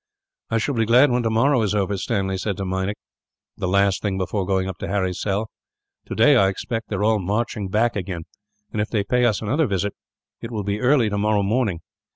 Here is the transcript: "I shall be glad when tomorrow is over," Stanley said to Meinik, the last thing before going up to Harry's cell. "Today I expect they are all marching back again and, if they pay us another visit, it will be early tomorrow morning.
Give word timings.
"I 0.49 0.57
shall 0.57 0.73
be 0.73 0.87
glad 0.87 1.11
when 1.11 1.21
tomorrow 1.21 1.61
is 1.61 1.75
over," 1.75 1.95
Stanley 1.95 2.39
said 2.39 2.57
to 2.57 2.65
Meinik, 2.65 2.97
the 3.55 3.67
last 3.67 4.01
thing 4.01 4.17
before 4.17 4.47
going 4.47 4.67
up 4.67 4.79
to 4.79 4.87
Harry's 4.87 5.21
cell. 5.21 5.51
"Today 6.07 6.35
I 6.35 6.47
expect 6.47 6.89
they 6.89 6.95
are 6.95 7.03
all 7.03 7.19
marching 7.19 7.67
back 7.69 7.95
again 7.95 8.23
and, 8.71 8.81
if 8.81 8.89
they 8.89 9.03
pay 9.03 9.25
us 9.25 9.43
another 9.43 9.67
visit, 9.67 9.93
it 10.41 10.49
will 10.49 10.63
be 10.63 10.81
early 10.81 11.07
tomorrow 11.07 11.43
morning. 11.43 11.81